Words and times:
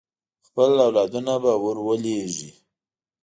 خپل 0.47 0.69
اولادونه 0.85 1.33
به 1.43 1.53
ور 1.63 1.77
ولېږي. 1.87 2.49